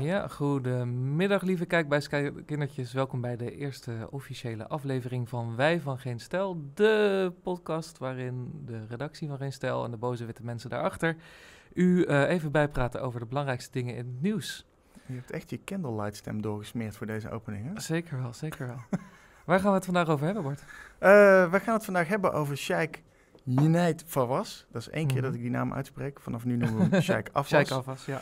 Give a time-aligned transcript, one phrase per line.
[0.00, 2.92] Ja, goedemiddag lieve kijkbijskindertjes.
[2.92, 6.70] Welkom bij de eerste officiële aflevering van Wij van Geen Stijl.
[6.74, 11.16] De podcast waarin de redactie van Geen Stijl en de boze witte mensen daarachter
[11.72, 14.66] u uh, even bijpraten over de belangrijkste dingen in het nieuws.
[15.06, 17.80] Je hebt echt je candlelight stem doorgesmeerd voor deze opening, hè?
[17.80, 18.78] Zeker wel, zeker wel.
[19.44, 20.60] Waar gaan we het vandaag over hebben, Bart?
[20.60, 22.98] Uh, we gaan het vandaag hebben over Sheikh
[23.44, 24.64] Junaid Fawaz.
[24.70, 25.24] Dat is één keer mhm.
[25.24, 26.20] dat ik die naam uitspreek.
[26.20, 27.48] Vanaf nu noemen we hem Sheikh Afwas.
[27.48, 28.20] Sheikh Afwas, ja.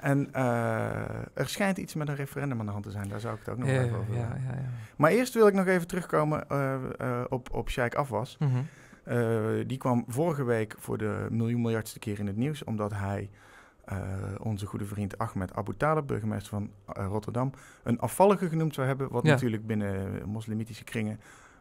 [0.00, 3.08] En uh, er schijnt iets met een referendum aan de hand te zijn.
[3.08, 5.54] Daar zou ik het ook nog even over ja, ja, ja, Maar eerst wil ik
[5.54, 8.36] nog even terugkomen uh, uh, op, op Sheikh Afwas.
[8.38, 9.66] Mm -hmm.
[9.66, 12.64] die kwam vorige week voor de miljoen miljardste keer in het nieuws...
[12.64, 13.30] omdat hij
[14.40, 16.70] onze goede vriend Ahmed Abu Talib, burgemeester van
[17.06, 17.50] Rotterdam...
[17.82, 19.10] een afvallige genoemd zou hebben...
[19.10, 21.20] wat natuurlijk binnen moslimitische kringen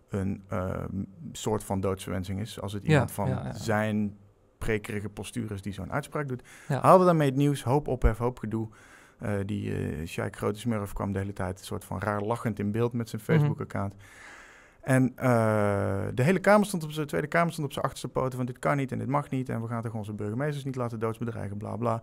[0.09, 0.43] een
[1.31, 2.61] soort van doodsverwensing is.
[2.61, 4.17] Als het iemand van zijn
[4.57, 6.43] prekerige postuur is die zo'n uitspraak doet.
[6.67, 8.67] Haalde daarmee het nieuws, hoop ophef, hoop gedoe.
[9.23, 12.59] Uh, die uh, Sheikh Grote Smurf kwam de hele tijd een soort van raar lachend
[12.59, 13.31] in beeld met zijn mhm.
[13.31, 13.93] Facebook-account.
[14.83, 18.37] En uh, de hele Kamer stond op zijn Tweede Kamer stond op zijn achterste poten
[18.37, 20.75] van dit kan niet en dit mag niet en we gaan toch onze burgemeesters niet
[20.75, 22.01] laten doodsbedreigen, bla bla.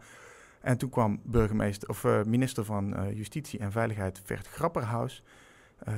[0.60, 5.22] En toen kwam burgemeester of minister van Justitie en Veiligheid Vert Grapperhaus
[5.88, 5.94] uh,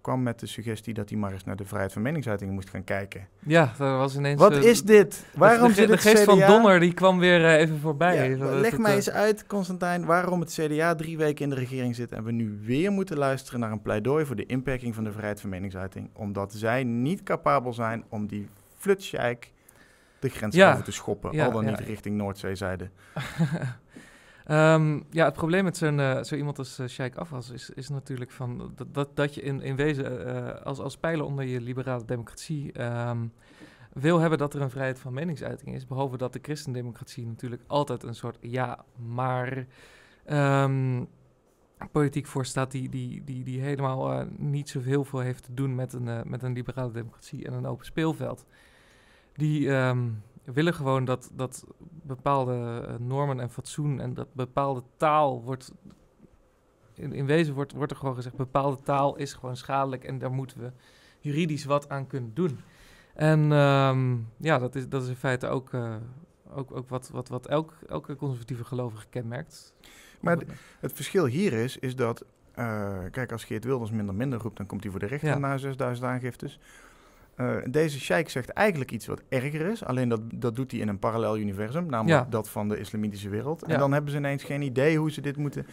[0.00, 2.84] kwam met de suggestie dat hij maar eens naar de vrijheid van meningsuiting moest gaan
[2.84, 3.28] kijken.
[3.38, 4.40] Ja, dat was ineens...
[4.40, 5.24] Wat uh, is dit?
[5.34, 8.30] Waarom de, de, de geest van Donner die kwam weer uh, even voorbij.
[8.30, 12.12] Ja, leg mij eens uit, Constantijn, waarom het CDA drie weken in de regering zit
[12.12, 15.40] en we nu weer moeten luisteren naar een pleidooi voor de inperking van de vrijheid
[15.40, 16.10] van meningsuiting.
[16.12, 19.52] Omdat zij niet capabel zijn om die flutsjijk
[20.18, 20.72] de grens ja.
[20.72, 22.88] over te schoppen, ja, al dan niet richting Noordzeezijde.
[24.50, 27.88] Um, ja, het probleem met zo'n uh, zo iemand als uh, Sheikh Afwas is, is
[27.88, 31.60] natuurlijk van dat, dat, dat je in, in wezen uh, als, als pijler onder je
[31.60, 33.32] liberale democratie um,
[33.92, 35.86] wil hebben dat er een vrijheid van meningsuiting is.
[35.86, 39.66] Behalve dat de christendemocratie natuurlijk altijd een soort ja, maar
[40.30, 41.08] um,
[41.92, 46.22] politiek voorstaat die, die, die, die helemaal niet zoveel veel heeft te doen met een,
[46.24, 48.46] met een liberale democratie en een open speelveld.
[49.32, 49.70] Die,
[50.52, 51.64] willen gewoon dat, dat
[52.02, 55.72] bepaalde eh, normen en fatsoen en dat bepaalde taal wordt.
[56.94, 60.32] In, in wezen wordt, wordt er gewoon gezegd: bepaalde taal is gewoon schadelijk en daar
[60.32, 60.72] moeten we
[61.18, 62.58] juridisch wat aan kunnen doen.
[63.14, 65.96] En um, ja, dat is, dat is in feite ook, uh,
[66.54, 69.74] ook, ook wat, wat, wat elk, elke conservatieve gelovige kenmerkt.
[70.20, 70.38] Maar
[70.80, 72.24] het verschil hier is, is dat,
[72.58, 75.38] uh, kijk, als Geert Wilders minder minder roept, dan komt hij voor de rechter ja.
[75.38, 76.60] na 6000 aangiftes.
[77.40, 79.84] Uh, deze sheik zegt eigenlijk iets wat erger is.
[79.84, 83.62] Alleen dat, dat doet hij in een parallel universum, namelijk dat van de islamitische wereld.
[83.62, 85.66] En dan hebben ze ineens geen idee hoe ze dit moeten...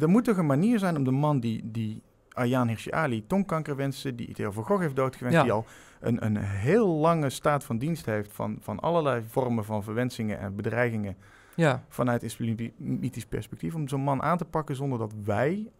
[0.00, 2.02] Er moet toch een manier zijn om de man die, die
[2.32, 5.64] Ayaan Hirsi Ali tongkanker wenste, die Theo van Gogh heeft doodgewenst, die al
[6.00, 10.56] een, een heel lange staat van dienst heeft van, van allerlei vormen van verwensingen en
[10.56, 11.16] bedreigingen
[11.54, 11.84] ja.
[11.88, 15.70] vanuit islamitisch perspectief, om zo'n man aan te pakken zonder dat wij,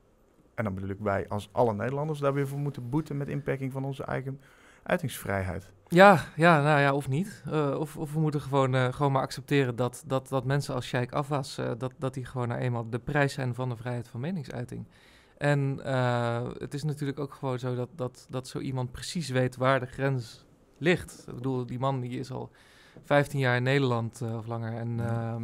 [0.54, 3.72] en dan bedoel ik wij als alle Nederlanders, daar weer voor moeten boeten met inperking
[3.72, 4.40] van onze eigen
[4.86, 5.70] uitingsvrijheid.
[5.88, 7.42] Ja, ja, nou ja, of niet.
[7.48, 10.86] Uh, of, of we moeten gewoon, uh, gewoon maar accepteren dat, dat, dat mensen als
[10.86, 14.08] Sheikh Afwas, uh, dat, dat die gewoon nou eenmaal de prijs zijn van de vrijheid
[14.08, 14.86] van meningsuiting.
[15.38, 15.80] En
[16.58, 19.86] het is natuurlijk ook gewoon zo dat, dat, dat zo iemand precies weet waar de
[19.86, 20.46] grens
[20.78, 21.24] ligt.
[21.28, 22.50] Ik bedoel, die man die is al
[23.04, 25.42] 15 jaar in Nederland of langer en ehm,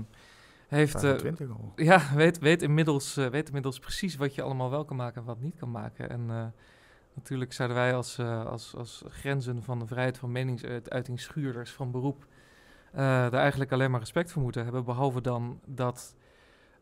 [0.68, 1.00] heeft...
[1.00, 1.72] 25 al.
[1.76, 5.40] Ja, weet, weet, inmiddels, weet inmiddels precies wat je allemaal wel kan maken en wat
[5.40, 6.10] niet kan maken.
[6.10, 6.54] En
[7.14, 11.90] Natuurlijk zouden wij als, uh, als, als grenzen van de vrijheid van meningsuiting schuurders van
[11.90, 12.26] beroep
[12.92, 14.84] uh, daar eigenlijk alleen maar respect voor moeten hebben.
[14.84, 16.14] Behalve dan dat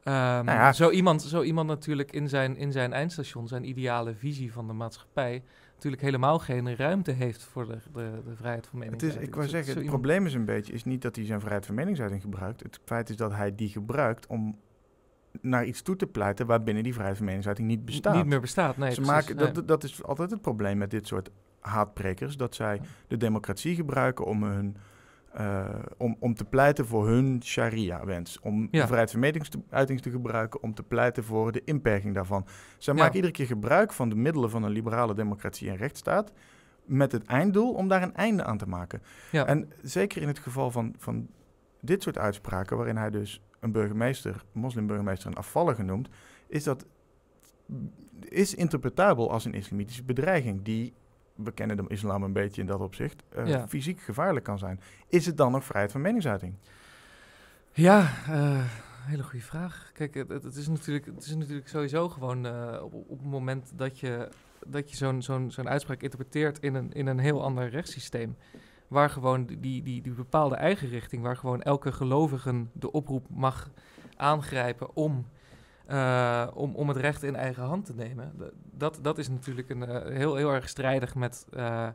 [0.04, 0.72] um, nou ja.
[0.72, 4.72] zo, iemand, zo iemand natuurlijk in zijn, in zijn eindstation, zijn ideale visie van de
[4.72, 5.42] maatschappij,
[5.74, 9.20] natuurlijk helemaal geen ruimte heeft voor de, de, de vrijheid van meningsuiting.
[9.20, 11.40] Het is, ik wou zeggen, het probleem is een beetje, is niet dat hij zijn
[11.40, 12.62] vrijheid van meningsuiting gebruikt.
[12.62, 14.58] Het feit is dat hij die gebruikt om
[15.41, 18.14] naar iets toe te pleiten waarbinnen die vrijheid van meningsuiting niet bestaat.
[18.14, 18.94] Niet meer bestaat, nee.
[18.94, 21.30] Ze maken, dat, dat is altijd het probleem met dit soort
[21.60, 24.76] haatprekers, dat zij de democratie gebruiken om, hun,
[25.40, 28.40] uh, om, om te pleiten voor hun sharia-wens.
[28.40, 32.46] Om de vrijheid van meningsuiting te gebruiken om te pleiten voor de inperking daarvan.
[32.78, 36.32] Zij maken iedere keer gebruik van de middelen van een liberale democratie en rechtsstaat
[36.84, 39.02] met het einddoel om daar een einde aan te maken.
[39.32, 41.28] En zeker in het geval van, van
[41.81, 46.08] dit soort uitspraken, waarin hij dus een burgemeester, moslimburgemeester, een afvallen genoemd,
[46.46, 46.86] is dat
[48.20, 50.92] is interpretabel als een islamitische bedreiging die,
[51.34, 54.80] we kennen de islam een beetje in dat opzicht, uh, fysiek gevaarlijk kan zijn.
[55.08, 56.54] Is het dan nog vrijheid van meningsuiting?
[57.72, 58.64] Ja, uh,
[59.06, 59.90] hele goede vraag.
[59.94, 63.72] Kijk, het, het, is natuurlijk, het is natuurlijk sowieso gewoon uh, op, op het moment
[63.74, 64.28] dat je
[64.66, 68.36] dat je zo'n zo'n zo'n uitspraak interpreteert in een, in een heel ander rechtssysteem.
[68.90, 73.70] Waar gewoon die, die, die bepaalde eigen richting, waar gewoon elke gelovige de oproep mag
[74.16, 75.26] aangrijpen om,
[75.90, 78.32] uh, om, om het recht in eigen hand te nemen.
[78.72, 81.88] Dat, dat is natuurlijk een, uh, heel, heel erg strijdig met, uh,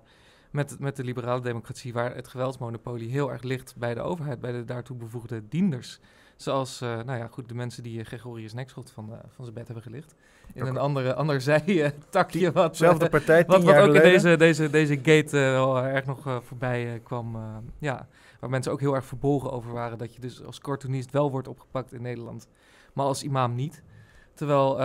[0.51, 4.51] met, met de liberale democratie, waar het geweldsmonopolie heel erg ligt bij de overheid, bij
[4.51, 6.00] de daartoe bevoegde dienders.
[6.36, 9.56] Zoals, uh, nou ja, goed, de mensen die uh, Gregorius Nekschot van, uh, van zijn
[9.56, 10.16] bed hebben gelicht.
[10.54, 10.74] In okay.
[10.74, 12.52] een andere, ander zij-takje.
[12.52, 14.04] Wat, Zelfde partij, wat, wat ook geleden.
[14.04, 17.38] in deze, deze, deze gate wel erg nog voorbij kwam.
[17.80, 18.08] ja,
[18.40, 19.98] waar mensen ook heel erg verbolgen over waren.
[19.98, 22.48] Dat je dus als cartoonist wel wordt opgepakt in Nederland,
[22.94, 23.82] maar als imam niet.
[24.34, 24.82] Terwijl,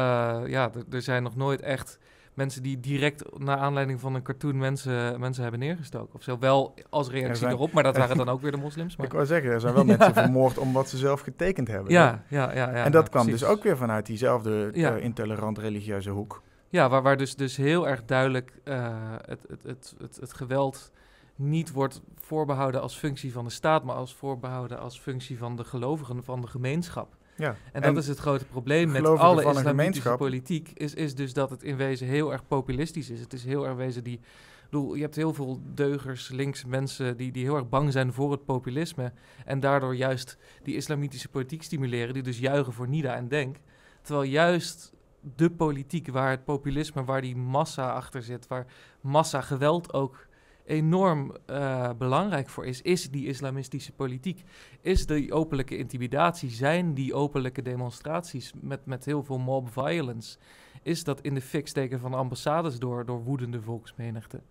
[0.47, 1.99] ja, er zijn nog nooit echt
[2.35, 6.15] mensen die direct naar aanleiding van een cartoon mensen, mensen hebben neergestoken.
[6.15, 8.97] Of zo wel als reactie zijn, erop, maar dat waren dan ook weer de moslims.
[8.97, 9.07] Maar.
[9.07, 11.93] Ik wou zeggen, er zijn wel mensen vermoord om wat ze zelf getekend hebben.
[11.93, 12.71] Ja, ja, ja.
[12.71, 13.41] ja en dat kwam precies.
[13.41, 16.43] dus ook weer vanuit diezelfde uh, intolerant religieuze hoek.
[16.69, 18.97] Ja, waar, waar dus, dus heel erg duidelijk uh,
[19.27, 20.91] het, het, het, het, het geweld
[21.35, 25.65] niet wordt voorbehouden als functie van de staat, maar als voorbehouden als functie van de
[25.65, 27.17] gelovigen van de gemeenschap.
[27.41, 27.57] Ja.
[27.73, 31.51] En, en dat is het grote probleem met alle islamitische politiek, is, is dus dat
[31.51, 33.21] het in wezen heel erg populistisch is.
[33.21, 34.15] Het is heel erg wezen die...
[34.15, 38.13] Ik bedoel, je hebt heel veel deugers, links mensen die, die heel erg bang zijn
[38.13, 39.13] voor het populisme.
[39.45, 43.57] En daardoor juist die islamitische politiek stimuleren, die dus juichen voor Nida en Denk.
[44.03, 44.93] Terwijl juist
[45.37, 48.67] de politiek waar het populisme, waar die massa achter zit, waar
[49.01, 50.27] massa geweld ook
[50.71, 54.43] enorm uh, belangrijk voor is, is die islamistische politiek.
[54.81, 60.39] Is die openlijke intimidatie, zijn die openlijke demonstraties met, met heel veel mob violence,
[60.83, 64.43] is dat in de fik steken van ambassades door, door woedende volksmenigten.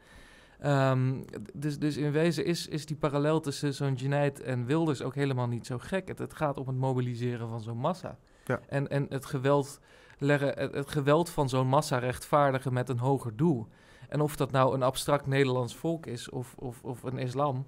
[0.66, 5.16] Um, dus, dus in wezen is, is die parallel tussen zo'n Junaid en Wilders ook
[5.16, 6.08] helemaal niet zo gek.
[6.08, 8.18] Het, het gaat om het mobiliseren van zo'n massa.
[8.46, 8.60] Ja.
[8.68, 9.80] En, en het geweld
[10.18, 13.68] leggen, het geweld van zo'n massa rechtvaardigen met een hoger doel.
[14.10, 17.66] En of dat nou een abstract Nederlands volk is of, of, of een islam.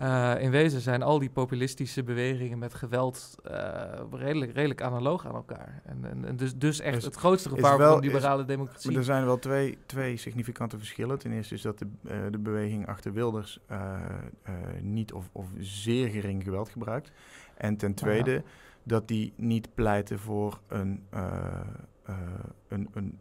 [0.00, 3.52] Uh, in wezen zijn al die populistische bewegingen met geweld uh,
[4.10, 5.82] redelijk, redelijk analoog aan elkaar.
[5.84, 8.90] En, en, en dus, dus echt Dus het grootste gevaar wel- van de liberale democratie.
[8.90, 11.18] Maar er zijn wel twee, twee significante verschillen.
[11.18, 13.94] Ten eerste is dat de, eh, de beweging achter Wilders eh,
[14.42, 17.12] eh, niet of, of zeer gering geweld gebruikt.
[17.56, 18.42] En ten tweede
[18.82, 21.60] dat die niet pleiten voor een, eh,
[22.04, 22.14] eh,
[22.68, 23.18] een, een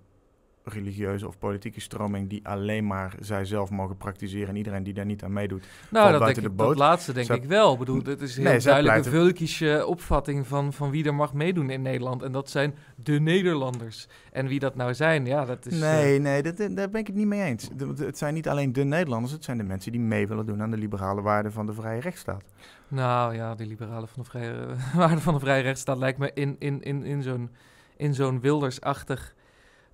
[0.70, 4.48] religieuze of politieke stroming die alleen maar zijzelf mogen praktiseren.
[4.48, 5.66] En iedereen die daar niet aan meedoet.
[5.90, 7.74] nou, dat, denk de ik, dat laatste denk Zij- ik wel.
[7.74, 11.34] Ik bedoel, het is heel Nee, duidelijk een vulkische opvatting van, van wie er mag
[11.34, 12.24] meedoen in Nederland.
[12.24, 14.08] En dat zijn de Nederlanders.
[14.32, 15.74] En wie dat nou zijn, ja, dat is...
[15.74, 17.70] eh, nee, nee, dat, daar ben ik het niet mee eens.
[17.76, 20.62] De- het zijn niet alleen de Nederlanders, het zijn de mensen die mee willen doen
[20.62, 22.44] aan de liberale waarden van de vrije rechtsstaat.
[22.88, 24.66] Nou ja, de liberalen van de vrije
[24.96, 27.50] waarde van de vrije rechtsstaat lijkt me in, in, in, in zo'n
[27.98, 29.36] in zo'n wildersachtig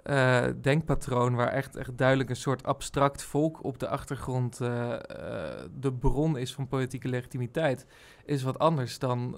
[0.05, 4.99] eh, denkpatroon, waar echt, echt duidelijk een soort abstract volk op de achtergrond eh, eh,
[5.79, 7.85] de bron is van politieke legitimiteit,
[8.25, 9.31] is wat anders dan,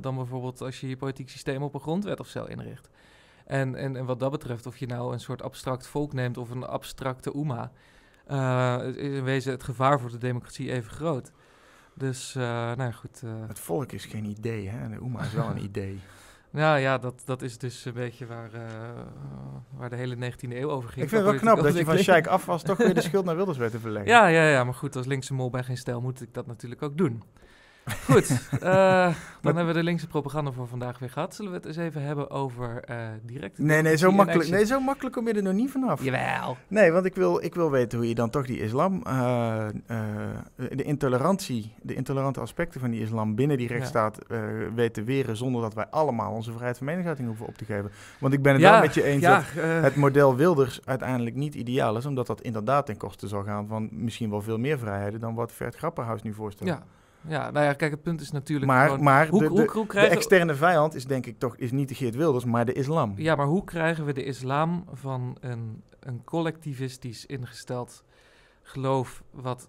[0.00, 2.90] dan bijvoorbeeld als je je politiek systeem op een grondwet of zo inricht.
[3.46, 6.50] En, en, en wat dat betreft, of je nou een soort abstract volk neemt of
[6.50, 7.32] een abstracte
[8.26, 11.32] eh, is in wezen het gevaar voor de democratie even groot.
[11.94, 13.22] Dus, nou ja, goed.
[13.46, 14.88] Het volk is geen idee, hè?
[14.88, 16.00] De Oema is wel een idee.
[16.50, 18.60] Nou ja, dat, dat is dus een beetje waar, eh,
[19.76, 21.02] waar de hele 19e eeuw over ging.
[21.04, 23.24] Ik vind het wel knap dat je van Sheikh af was toch weer de schuld
[23.24, 24.12] naar Wilders weet te verleggen.
[24.14, 26.82] Ja, ja, ja, maar goed, als linkse mol bij geen stijl moet ik dat natuurlijk
[26.82, 27.22] ook doen.
[27.84, 28.28] Goed,
[28.60, 31.34] eh, dan hebben we de linkse propaganda voor vandaag weer gehad.
[31.34, 34.80] Zullen we het eens even hebben over eh directe Nee, nee, zo makkelijk, nee, zo
[34.80, 36.02] makkelijk kom je er nog niet vanaf.
[36.02, 36.56] Jawel.
[36.68, 39.66] Nee, want ik wil, ik wil weten hoe je dan toch die islam, eh,
[40.56, 44.40] de intolerantie, de intolerante aspecten van die islam binnen die rechtsstaat eh,
[44.74, 47.90] weet te weren zonder dat wij allemaal onze vrijheid van meningsuiting hoeven op te geven.
[48.18, 51.36] Want ik ben het Ja, wel met je eens ja, dat het model Wilders uiteindelijk
[51.36, 54.78] niet ideaal is, omdat dat inderdaad ten koste zal gaan van misschien wel veel meer
[54.78, 56.68] vrijheden dan wat Vert Grapperhaus nu voorstelt.
[56.68, 56.82] ja.
[57.28, 59.02] Ja, nou ja, kijk, het punt is natuurlijk Maar, gewoon...
[59.02, 62.14] maar hoe, de, hoe, de, externe vijand is denk ik toch is niet de Geert
[62.14, 63.12] Wilders, maar de islam.
[63.16, 68.04] Ja, maar hoe krijgen we de islam van een, een collectivistisch ingesteld
[68.62, 69.68] geloof wat...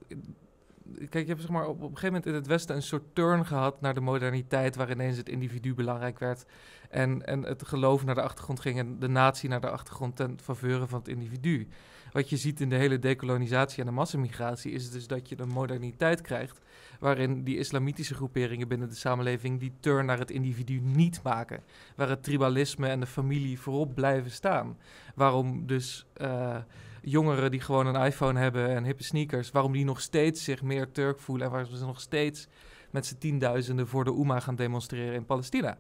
[1.10, 3.04] Kijk, je hebt zeg maar op, op een gegeven moment in het Westen een soort
[3.16, 6.46] turn gehad naar de moderniteit, waar ineens het individu belangrijk werd.
[6.90, 10.40] En, en het geloof naar de achtergrond ging en de natie naar de achtergrond ten
[10.44, 11.68] faveur van het individu.
[12.12, 15.50] Wat je ziet in de hele dekolonisatie en de massamigratie is dus dat je een
[15.50, 16.62] moderniteit krijgt
[17.00, 21.64] waarin die islamitische groeperingen binnen de samenleving die turn naar het individu niet maken.
[21.96, 24.78] Waar het tribalisme en de familie voorop blijven staan.
[25.16, 26.58] Waarom dus eh,
[27.02, 30.92] jongeren die gewoon een iPhone hebben en hippe sneakers, waarom die nog steeds zich meer
[30.92, 32.48] Turk voelen en waarom ze nog steeds
[32.90, 35.78] met z'n tienduizenden voor de Oema gaan demonstreren in Palestina.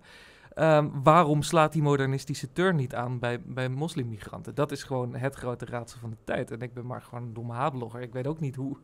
[0.61, 4.55] Ehm, waarom slaat die modernistische turn niet aan bij, bij moslimmigranten?
[4.55, 6.51] Dat is gewoon het grote raadsel van de tijd.
[6.51, 8.01] En ik ben maar gewoon een domme hablogger.
[8.01, 8.77] Ik weet ook niet hoe,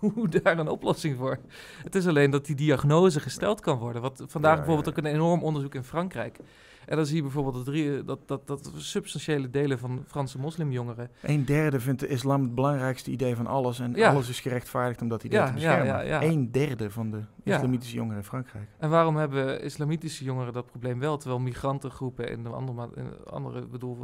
[0.14, 1.38] hoe daar een oplossing voor.
[1.82, 4.02] Het is alleen dat die diagnose gesteld kan worden.
[4.02, 6.38] Wat vandaag bijvoorbeeld ook een enorm onderzoek in Frankrijk.
[6.86, 11.10] En dan zie je bijvoorbeeld dat, drie, dat, dat, dat substantiële delen van Franse moslimjongeren...
[11.22, 13.80] Een derde vindt de islam het belangrijkste idee van alles.
[13.80, 15.86] En alles is gerechtvaardigd om dat idee te beschermen.
[15.86, 18.68] Ja, ja, Een derde van de islamitische jongeren in Frankrijk.
[18.78, 21.16] En waarom hebben islamitische jongeren dat probleem wel?
[21.16, 23.98] Terwijl migrantengroepen en de andere, in andere bedoel,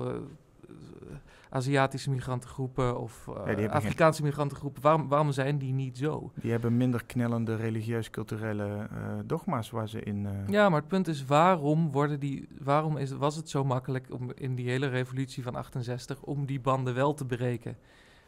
[1.50, 6.32] Aziatische migrantengroepen of uh, Afrikaanse migrantengroepen, waarom, waarom zijn die niet zo?
[6.34, 8.86] Die hebben minder knellende religieus-culturele uh,
[9.24, 10.24] dogma's waar ze in...
[10.24, 10.30] Uh...
[10.48, 14.32] Ja, maar het punt is, waarom, worden die, waarom is, was het zo makkelijk om
[14.34, 17.76] in die hele revolutie van 68 om die banden wel te breken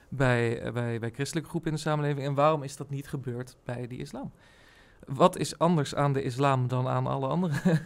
[0.08, 2.26] bij, bij, bij christelijke groepen in de samenleving?
[2.26, 4.32] En waarom is dat niet gebeurd bij die islam?
[5.06, 7.54] Wat is anders aan de islam dan aan alle andere?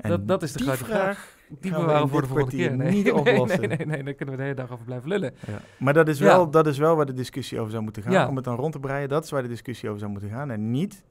[0.00, 1.18] dat, dat is de grote vraag.
[1.18, 2.76] vraag die bewaren voor de volgende keer.
[2.76, 2.90] Nee.
[2.90, 3.60] Niet oplossen.
[3.60, 5.34] Nee, nee, nee, daar kunnen we de hele dag over blijven lullen.
[5.46, 5.60] Ja.
[5.78, 8.28] Maar dat is, wel, dat is wel waar de discussie over zou moeten gaan.
[8.28, 10.50] Om het dan rond te breien, dat is waar de discussie over zou moeten gaan.
[10.50, 11.04] En niet,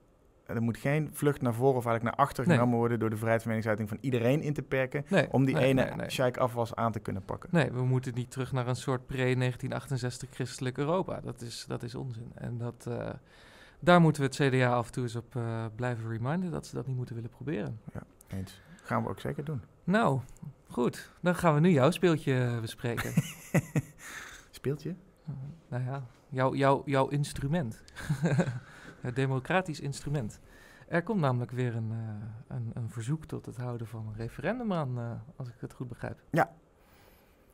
[0.46, 3.42] er moet geen vlucht naar voren of eigenlijk naar achter genomen worden door de vrijheid
[3.42, 5.04] van meningsuiting van iedereen in te perken.
[5.30, 7.48] om die ene sheik afwas aan te kunnen pakken.
[7.52, 11.20] Nee, we moeten niet terug naar een soort pre-1968 christelijk Europa.
[11.20, 12.32] Dat is, dat is onzin.
[12.34, 12.86] En dat...
[12.88, 13.08] Uh,
[13.80, 16.74] daar moeten we het CDA af en toe eens op uh, blijven reminden dat ze
[16.74, 17.80] dat niet moeten willen proberen.
[17.92, 18.60] Ja, eens.
[18.82, 19.60] Gaan we ook zeker doen.
[19.88, 20.20] Nou,
[20.70, 21.10] goed.
[21.20, 23.12] Dan gaan we nu jouw speeltje eh, bespreken.
[24.50, 24.94] speeltje?
[25.68, 27.82] nou ja, jouw, jouw, jouw instrument.
[29.00, 30.40] het democratisch instrument.
[30.88, 34.72] Er komt namelijk weer een, uh, een, een, verzoek tot het houden van een referendum
[34.72, 36.22] aan, uh, als ik het goed begrijp.
[36.30, 36.54] Ja.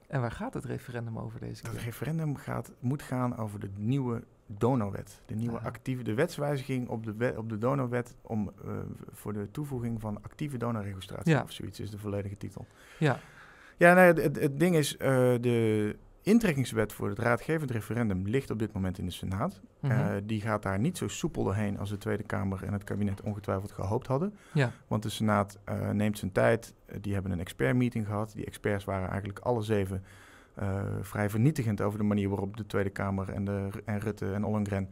[0.06, 1.72] En waar gaat het referendum over deze keer?
[1.72, 5.22] Het referendum gaat, moet gaan over de nieuwe donorwet.
[5.26, 8.72] De nieuwe actieve, de wetswijziging op de, wet, op de donorwet om, uh,
[9.12, 11.42] voor de toevoeging van actieve donorregistratie ja.
[11.42, 12.66] of zoiets is de volledige titel.
[12.98, 13.18] Ja.
[13.76, 14.98] Ja, nee, het, het ding is, uh,
[15.40, 19.60] de intrekkingswet voor het raadgevend referendum ligt op dit moment in de Senaat.
[19.80, 20.00] Mm -hmm.
[20.00, 23.20] uh, die gaat daar niet zo soepel doorheen als de Tweede Kamer en het kabinet
[23.20, 24.34] ongetwijfeld gehoopt hadden.
[24.52, 24.72] Ja.
[24.86, 25.58] Want de Senaat
[25.92, 26.74] neemt zijn tijd.
[27.00, 28.32] die hebben een expertmeeting gehad.
[28.34, 30.04] Die experts waren eigenlijk alle zeven
[31.00, 34.88] vrij vernietigend over de manier waarop de Tweede Kamer en, de, en Rutte en Ollengren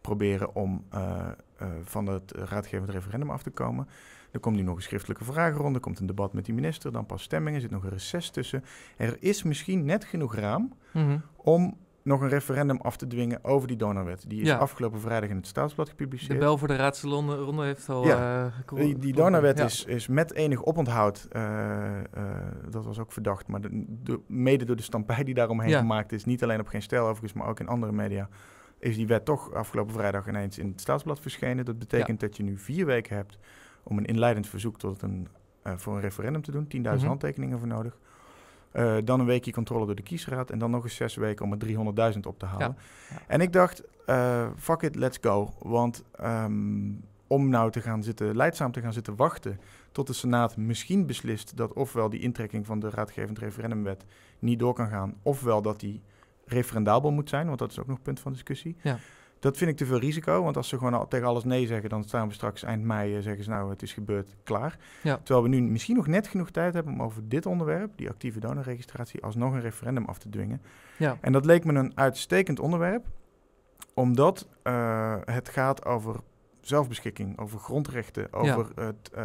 [0.00, 0.84] proberen om
[1.82, 3.88] van het raadgevend referendum af te komen.
[4.30, 7.06] Er komt nu nog een schriftelijke vragenronde, er komt een debat met die minister, dan
[7.06, 8.64] pas stemmingen, er zit nog een reces tussen.
[8.96, 11.22] Er is misschien net genoeg raam mm -hmm.
[11.36, 11.76] om
[12.08, 14.24] nog een referendum af te dwingen over die donorwet.
[14.28, 16.32] Die is afgelopen vrijdag in het Staatsblad gepubliceerd.
[16.32, 18.04] De bel voor de raadsronde heeft al...
[18.04, 18.52] Ja.
[18.72, 22.22] Uh, die, die donorwet is, is met enig oponthoud, uh, uh,
[22.70, 26.42] dat was ook verdacht, maar de, mede door de stampij die daaromheen gemaakt is, niet
[26.42, 28.28] alleen op Geen Stijl overigens, maar ook in andere media,
[28.78, 31.64] is die wet toch afgelopen vrijdag ineens in het Staatsblad verschenen.
[31.64, 33.38] Dat betekent dat je nu vier weken hebt
[33.88, 35.28] om een inleidend verzoek tot een,
[35.62, 36.64] voor een referendum te doen.
[36.64, 37.06] 10.000 mm -hmm.
[37.06, 37.98] handtekeningen voor nodig.
[38.72, 40.50] Uh, dan een weekje controle door de kiesraad.
[40.50, 42.76] En dan nog eens zes weken om er 300.000 op te halen.
[43.10, 43.16] Ja.
[43.26, 45.52] En ik dacht, uh, fuck it, let's go.
[45.58, 49.60] Want um, om nou te gaan zitten, leidzaam te gaan zitten wachten...
[49.92, 54.04] tot de Senaat misschien beslist dat ofwel die intrekking van de raadgevend referendumwet
[54.38, 55.14] niet door kan gaan...
[55.22, 56.02] ofwel dat die
[56.44, 58.76] referendabel moet zijn, want dat is ook nog punt van discussie...
[58.82, 58.98] Ja.
[59.40, 61.88] Dat vind ik te veel risico, want als ze gewoon al tegen alles nee zeggen,
[61.88, 64.78] dan staan we straks eind mei en zeggen ze nou het is gebeurd, klaar.
[65.02, 65.16] Ja.
[65.16, 68.40] Terwijl we nu misschien nog net genoeg tijd hebben om over dit onderwerp, die actieve
[68.40, 70.62] donorregistratie, alsnog een referendum af te dwingen.
[70.96, 71.18] Ja.
[71.20, 73.06] En dat leek me een uitstekend onderwerp,
[73.94, 76.16] omdat uh, het gaat over
[76.60, 78.82] zelfbeschikking, over grondrechten, over ja.
[78.82, 79.24] het uh,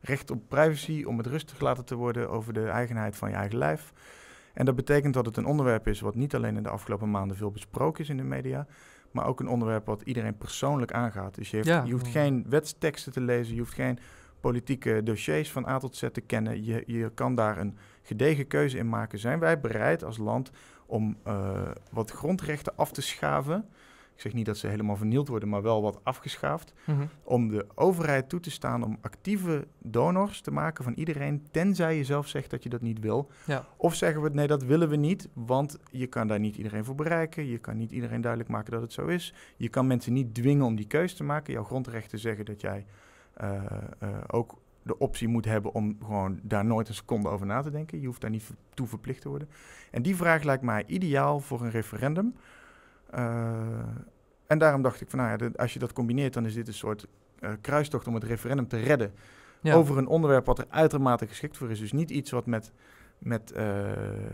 [0.00, 3.58] recht op privacy, om het rustig laten te worden over de eigenheid van je eigen
[3.58, 3.92] lijf.
[4.54, 7.36] En dat betekent dat het een onderwerp is wat niet alleen in de afgelopen maanden
[7.36, 8.66] veel besproken is in de media,
[9.10, 11.34] maar ook een onderwerp wat iedereen persoonlijk aangaat.
[11.34, 11.82] Dus je, heeft, ja.
[11.84, 13.98] je hoeft geen wetsteksten te lezen, je hoeft geen
[14.40, 16.64] politieke dossiers van A tot Z te kennen.
[16.64, 19.18] Je, je kan daar een gedegen keuze in maken.
[19.18, 20.50] Zijn wij bereid als land
[20.86, 21.60] om uh,
[21.90, 23.68] wat grondrechten af te schaven?
[24.18, 26.72] Ik zeg niet dat ze helemaal vernield worden, maar wel wat afgeschaafd.
[26.84, 27.08] Mm -hmm.
[27.22, 32.04] Om de overheid toe te staan om actieve donors te maken van iedereen, tenzij je
[32.04, 33.30] zelf zegt dat je dat niet wil.
[33.44, 33.66] Ja.
[33.76, 36.94] Of zeggen we nee, dat willen we niet, want je kan daar niet iedereen voor
[36.94, 37.46] bereiken.
[37.46, 39.34] Je kan niet iedereen duidelijk maken dat het zo is.
[39.56, 41.52] Je kan mensen niet dwingen om die keuze te maken.
[41.52, 42.86] Jouw grondrechten zeggen dat jij
[43.40, 43.62] uh,
[44.02, 47.70] uh, ook de optie moet hebben om gewoon daar nooit een seconde over na te
[47.70, 48.00] denken.
[48.00, 49.48] Je hoeft daar niet toe verplicht te worden.
[49.90, 52.34] En die vraag lijkt mij ideaal voor een referendum.
[53.14, 53.20] Uh,
[54.46, 56.74] en daarom dacht ik van, nou ja, als je dat combineert, dan is dit een
[56.74, 57.06] soort
[57.40, 59.12] uh, kruistocht om het referendum te redden.
[59.60, 59.74] Ja.
[59.74, 61.78] Over een onderwerp wat er uitermate geschikt voor is.
[61.78, 62.72] Dus niet iets wat met
[63.18, 63.62] met, uh,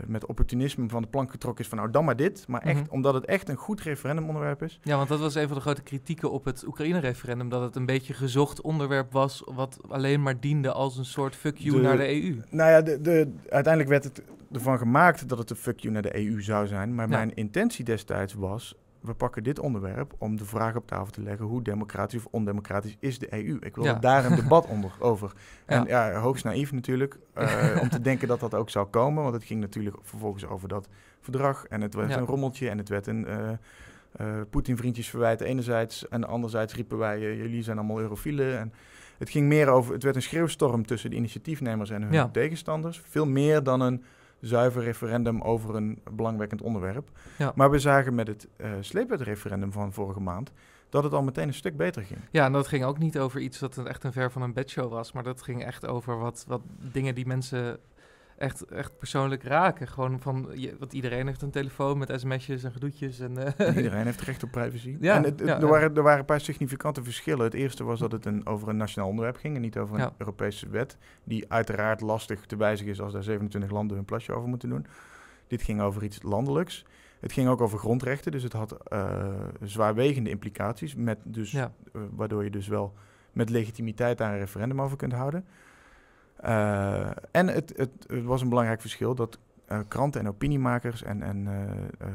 [0.07, 2.47] met opportunisme van de plank getrokken is van nou dan maar dit.
[2.47, 2.93] Maar echt, mhm.
[2.93, 4.79] omdat het echt een goed referendumonderwerp is.
[4.83, 7.49] Ja, want dat was een van de grote kritieken op het Oekraïne-referendum.
[7.49, 11.57] Dat het een beetje gezocht onderwerp was wat alleen maar diende als een soort fuck
[11.57, 12.41] you naar de EU.
[12.49, 16.01] Nou ja, de, de, uiteindelijk werd het ervan gemaakt dat het een fuck you naar
[16.01, 16.95] de EU zou zijn.
[16.95, 21.21] Maar mijn intentie destijds was we pakken dit onderwerp om de vraag op tafel te
[21.21, 23.57] leggen hoe democratisch of ondemocratisch is de EU.
[23.59, 25.33] Ik wilde daar een debat onder, over.
[25.65, 29.23] En ja, hoogst naïef natuurlijk, uh, om te denken dat dat ook zou komen.
[29.23, 30.87] Want het ging natuurlijk vervolgens over dat
[31.21, 33.25] verdrag en het was een rommeltje en het werd een...
[33.27, 33.49] Uh,
[34.21, 38.59] uh, Poetin-vriendjes verwijten enerzijds en anderzijds riepen wij, jullie zijn allemaal eurofielen.
[38.59, 38.73] En
[39.17, 43.01] het ging meer over, het werd een schreeuwstorm tussen de initiatiefnemers en hun tegenstanders.
[43.05, 44.03] Veel meer dan een
[44.41, 47.09] zuiver referendum over een belangwekkend onderwerp.
[47.37, 47.51] Ja.
[47.55, 50.51] Maar we zagen met het uh, sleepwetreferendum van vorige maand
[50.89, 52.19] dat het al meteen een stuk beter ging.
[52.31, 54.91] Ja, en dat ging ook niet over iets dat echt een ver van een bedshow
[54.91, 56.61] was, maar dat ging echt over wat, wat
[56.91, 57.79] dingen die mensen
[58.37, 59.87] echt, echt persoonlijk raken.
[59.87, 63.19] Gewoon van, je, want iedereen heeft een telefoon met sms'jes en gedoetjes.
[63.19, 64.97] En, uh, iedereen heeft recht op privacy.
[64.99, 67.43] Ja, en het, er, Waren, er waren een paar significante verschillen.
[67.43, 70.11] Het eerste was dat het een, over een nationaal onderwerp ging en niet over een
[70.17, 70.97] Europese wet.
[71.23, 74.85] Die uiteraard lastig te wijzigen is als daar 27 landen hun plasje over moeten doen.
[75.47, 76.85] Dit ging over iets landelijks.
[77.19, 79.25] Het ging ook over grondrechten, dus het had uh,
[79.61, 80.95] zwaarwegende implicaties.
[80.95, 81.65] Met dus, uh,
[82.11, 82.93] waardoor je dus wel
[83.31, 85.45] met legitimiteit daar een referendum over kunt houden.
[86.43, 89.37] Uh, en het, het, het, was een belangrijk verschil dat
[89.71, 92.07] uh, kranten en opiniemakers en, en uh,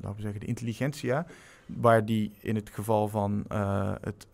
[0.00, 1.26] laten we zeggen de intelligentsia,
[1.66, 3.44] waar die in het geval van
[4.00, 4.26] het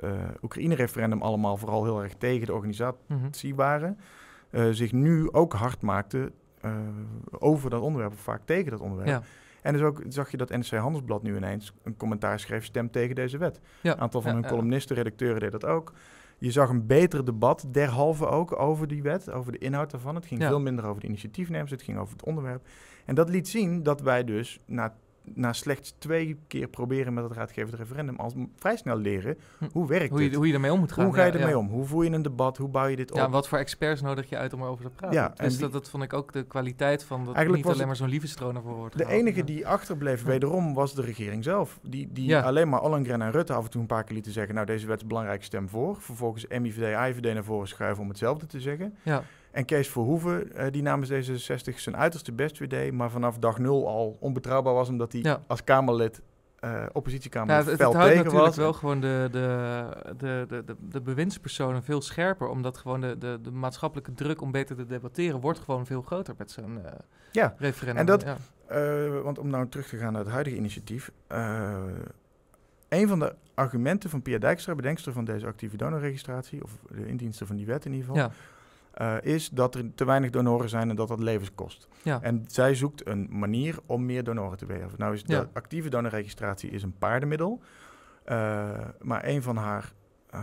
[0.42, 3.98] Oekraïne-referendum allemaal vooral heel erg tegen de organisatie mm waren,
[4.70, 6.32] zich nu ook hard maakten
[7.30, 9.08] over dat onderwerp, of vaak tegen dat onderwerp.
[9.08, 9.22] Ja.
[9.62, 13.14] En dus ook zag je dat NRC Handelsblad nu ineens een commentaar schreef, stem tegen
[13.14, 13.60] deze wet.
[13.80, 13.92] Ja.
[13.92, 15.92] Een aantal van hun columnisten, redacteuren deed dat ook.
[16.40, 20.14] Je zag een beter debat, derhalve ook, over die wet, over de inhoud daarvan.
[20.14, 22.66] Het ging veel minder over de initiatiefnemers, het ging over het onderwerp.
[23.04, 27.32] En dat liet zien dat wij dus na na slechts twee keer proberen met het
[27.32, 29.64] raadgevend referendum al vrij snel leren hm.
[29.72, 30.36] hoe werkt hoe je, het?
[30.36, 31.04] Hoe je ermee om moet gaan.
[31.04, 31.68] Hoe ga je ermee om?
[31.68, 32.56] Hoe voer je een debat?
[32.56, 33.16] Hoe bouw je dit op?
[33.16, 35.16] Ja, wat voor experts nodig je uit om erover te praten?
[35.16, 38.08] Ja, dus dat, dat vond ik ook de kwaliteit van dat niet alleen maar zo'n
[38.08, 41.78] liefestroner voor wordt De enige die achterbleef wederom was de regering zelf.
[41.82, 44.54] Die, die alleen maar Allengren en Rutte af en toe een paar keer lieten zeggen...
[44.54, 45.96] nou, deze wet is belangrijke stem voor.
[46.00, 48.96] Vervolgens MIVD, IVD naar voren schuiven om hetzelfde te zeggen.
[49.02, 49.22] Ja.
[49.50, 53.58] En Kees Verhoeven, uh, die namens D66 zijn uiterste best weer deed, maar vanaf dag
[53.58, 56.22] nul al onbetrouwbaar was, omdat hij als Kamerlid
[56.64, 59.86] uh, oppositiekamer ja, het, fel het tegen natuurlijk wel gewoon de, de,
[60.16, 64.76] de, de, de, bewindspersonen veel scherper, omdat gewoon de, de, de maatschappelijke druk om beter
[64.76, 66.90] te debatteren wordt gewoon veel groter met zo'n uh,
[67.32, 67.54] ja.
[67.58, 68.00] referendum.
[68.00, 68.22] En dat,
[68.68, 69.20] ja.
[69.22, 71.10] want om nou terug te gaan naar het huidige initiatief,
[72.88, 77.46] een van de argumenten van Pia Dijkstra, bedenkster van deze actieve donorregistratie, of de indiensten
[77.46, 78.30] van die wet in ieder geval, ja
[79.00, 81.88] uh, is dat er te weinig donoren zijn en dat dat levens kost.
[82.02, 82.18] Ja.
[82.22, 84.98] En zij zoekt een manier om meer donoren te werven.
[84.98, 87.60] Nou is de actieve donorregistratie is een paardenmiddel.
[88.26, 89.92] Uh, maar een van haar
[90.34, 90.40] uh,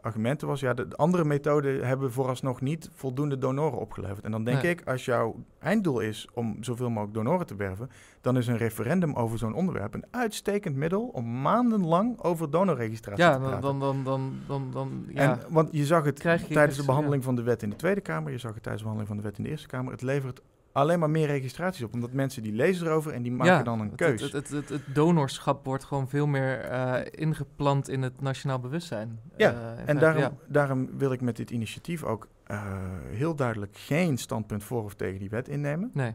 [0.00, 4.24] argumenten was, ja, de, andere methoden hebben vooralsnog niet voldoende donoren opgeleverd.
[4.24, 7.90] En dan denk ik, als jouw einddoel is om zoveel mogelijk donoren te werven,
[8.20, 13.32] dan is een referendum over zo'n onderwerp een uitstekend middel om maandenlang over donorregistratie ja,
[13.32, 13.60] te praten.
[13.60, 15.20] Dan, dan, dan, dan, dan, ja.
[15.20, 18.32] En, want je zag het tijdens de behandeling van de wet in de Tweede Kamer,
[18.32, 19.92] je zag het tijdens de behandeling van de wet in de Eerste Kamer.
[19.92, 20.42] Het levert
[20.72, 21.94] alleen maar meer registraties op.
[21.94, 24.22] Omdat mensen die lezen erover en die maken dan een keus.
[24.22, 29.20] Het, het, het, het, donorschap wordt gewoon veel meer uh, ingeplant in het nationaal bewustzijn.
[29.36, 32.62] Ja, uh, en daarom, daarom wil ik met dit initiatief ook uh,
[33.04, 35.90] heel duidelijk geen standpunt voor of tegen die wet innemen.
[35.94, 36.14] Nee.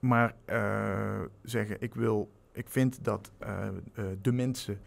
[0.00, 0.34] Maar
[1.42, 3.30] zeggen, ik wil, ik vind dat
[4.22, 4.78] de mensen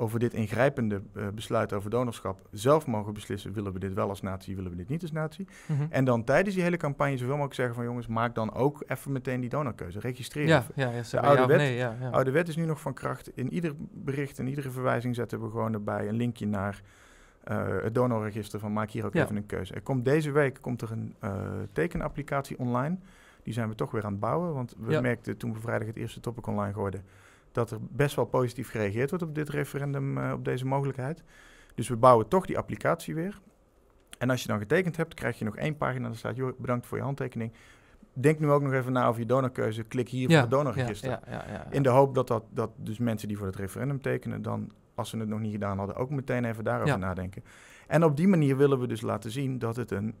[0.00, 4.20] over dit ingrijpende uh, besluit over donorschap zelf mogen beslissen: willen we dit wel als
[4.20, 5.46] natie, willen we dit niet als natie.
[5.66, 8.82] Mm En dan tijdens die hele campagne zoveel mogelijk zeggen: van jongens, maak dan ook
[8.86, 10.00] even meteen die donorkeuze.
[10.00, 12.08] Registreer ja, ja, ja, de oude, wet, nee, ja, ja.
[12.10, 13.30] oude wet is nu nog van kracht.
[13.36, 16.82] In ieder bericht en iedere verwijzing zetten we gewoon erbij een linkje naar
[17.50, 19.74] uh, het donorregister van maak hier ook even een keuze.
[19.74, 21.30] Er komt deze week komt er een uh,
[21.72, 22.96] tekenapplicatie online.
[23.42, 25.96] Die zijn we toch weer aan het bouwen, want we merkten toen we vrijdag het
[25.96, 27.04] eerste topic online gooiden
[27.52, 31.22] dat er best wel positief gereageerd wordt op dit referendum, uh, op deze mogelijkheid.
[31.74, 33.40] Dus we bouwen toch die applicatie weer.
[34.18, 36.06] En als je dan getekend hebt, krijg je nog één pagina.
[36.06, 37.52] Dan staat, joh, bedankt voor je handtekening.
[38.12, 39.82] Denk nu ook nog even na over je donorkeuze.
[39.82, 41.10] Klik hier voor het donorregister.
[41.10, 44.42] Ja, ja, In de hoop dat, dat, dat dus mensen die voor het referendum tekenen...
[44.42, 47.44] dan, als ze het nog niet gedaan hadden, ook meteen even daarover nadenken.
[47.86, 50.14] En op die manier willen we dus laten zien dat het een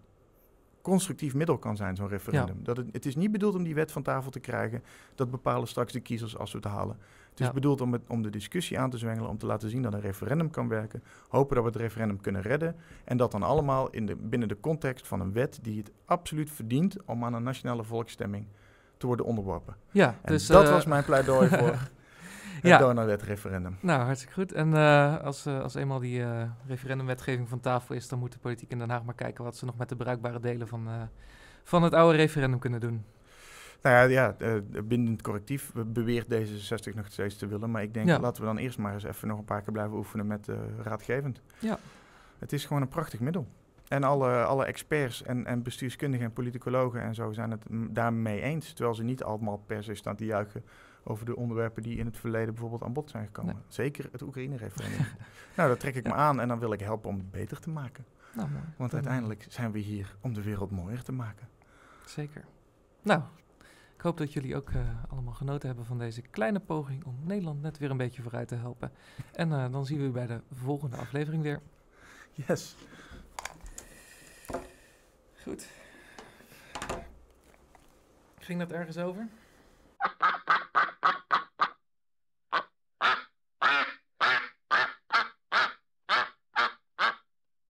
[0.82, 2.58] constructief middel kan zijn, zo'n referendum.
[2.62, 4.82] Dat het, het is niet bedoeld om die wet van tafel te krijgen.
[5.14, 6.96] Dat bepalen straks de kiezers als we het halen.
[7.30, 9.82] Het is bedoeld om, het, om de discussie aan te zwengelen, om te laten zien
[9.82, 11.02] dat een referendum kan werken.
[11.28, 12.76] Hopen dat we het referendum kunnen redden.
[13.04, 16.50] En dat dan allemaal in de, binnen de context van een wet die het absoluut
[16.50, 18.46] verdient om aan een nationale volksstemming
[18.96, 19.76] te worden onderworpen.
[19.90, 21.68] Ja, en dus, dat was mijn pleidooi voor
[22.60, 22.78] het ja.
[22.78, 23.76] donorwetreferendum.
[23.80, 24.52] Nou, hartstikke goed.
[24.52, 26.24] En uh, als, uh, als eenmaal die
[26.66, 29.64] referendumwetgeving van tafel is, dan moet de politiek in Den Haag maar kijken wat ze
[29.64, 30.88] nog met de bruikbare delen van,
[31.64, 33.04] van het oude referendum kunnen doen.
[33.82, 37.70] Nou ja, ja bindend correctief beweert D66 nog steeds te willen.
[37.70, 39.96] Maar ik denk, laten we dan eerst maar eens even nog een paar keer blijven
[39.96, 40.48] oefenen met
[40.82, 41.40] raadgevend.
[41.58, 41.78] Ja.
[42.38, 43.46] Het is gewoon een prachtig middel.
[43.88, 48.72] En alle, alle experts en, en bestuurskundigen en politicologen en zo zijn het daarmee eens.
[48.72, 50.64] Terwijl ze niet allemaal per se staan te juichen
[51.04, 53.62] over de onderwerpen die in het verleden bijvoorbeeld aan bod zijn gekomen.
[53.68, 55.06] Zeker het Oekraïne-referendum.
[55.56, 57.70] nou, dat trek ik me aan en dan wil ik helpen om het beter te
[57.70, 58.04] maken.
[58.34, 58.48] Nou.
[58.76, 61.48] Want uiteindelijk zijn we hier om de wereld mooier te maken.
[62.06, 62.44] Zeker.
[63.02, 63.22] Nou,
[64.00, 67.62] ik hoop dat jullie ook uh, allemaal genoten hebben van deze kleine poging om Nederland
[67.62, 68.92] net weer een beetje vooruit te helpen.
[69.32, 71.60] En uh, dan zien we u bij de volgende aflevering weer.
[72.30, 72.76] Yes.
[75.42, 75.68] Goed.
[78.38, 79.28] Ging dat ergens over?